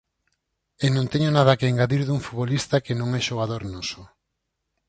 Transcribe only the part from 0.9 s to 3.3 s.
non teño nada que engadir dun futbolista que non é